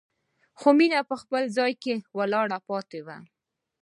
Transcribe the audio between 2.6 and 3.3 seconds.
پاتې وه.